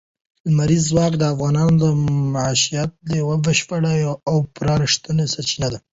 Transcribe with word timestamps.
لمریز 0.49 0.83
ځواک 0.91 1.13
د 1.17 1.23
افغانانو 1.33 1.75
د 1.83 1.85
معیشت 2.33 2.71
یوه 3.19 3.35
بنسټیزه 3.43 4.11
او 4.29 4.35
پوره 4.55 4.75
رښتینې 4.83 5.25
سرچینه 5.33 5.67
ده. 5.73 5.79